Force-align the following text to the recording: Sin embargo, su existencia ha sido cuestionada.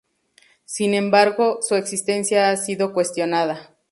Sin 0.65 0.95
embargo, 0.95 1.59
su 1.61 1.75
existencia 1.75 2.49
ha 2.49 2.57
sido 2.57 2.91
cuestionada. 2.91 3.75